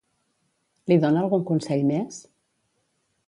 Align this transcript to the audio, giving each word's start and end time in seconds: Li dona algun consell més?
Li 0.91 0.97
dona 1.03 1.21
algun 1.25 1.45
consell 1.51 1.85
més? 1.91 2.21